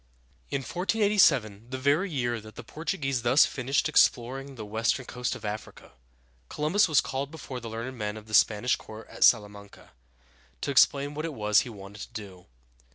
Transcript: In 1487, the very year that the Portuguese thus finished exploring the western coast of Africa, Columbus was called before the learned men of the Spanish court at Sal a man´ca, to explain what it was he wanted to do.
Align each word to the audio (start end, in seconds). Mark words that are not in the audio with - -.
In 0.49 0.61
1487, 0.61 1.69
the 1.69 1.77
very 1.77 2.09
year 2.09 2.41
that 2.41 2.55
the 2.55 2.63
Portuguese 2.63 3.21
thus 3.21 3.45
finished 3.45 3.87
exploring 3.87 4.55
the 4.55 4.65
western 4.65 5.05
coast 5.05 5.35
of 5.35 5.45
Africa, 5.45 5.91
Columbus 6.49 6.87
was 6.87 7.01
called 7.01 7.29
before 7.29 7.59
the 7.59 7.69
learned 7.69 7.95
men 7.99 8.17
of 8.17 8.25
the 8.25 8.33
Spanish 8.33 8.75
court 8.75 9.07
at 9.09 9.23
Sal 9.23 9.45
a 9.45 9.47
man´ca, 9.47 9.89
to 10.61 10.71
explain 10.71 11.13
what 11.13 11.25
it 11.25 11.35
was 11.35 11.59
he 11.59 11.69
wanted 11.69 12.01
to 12.07 12.13
do. 12.13 12.45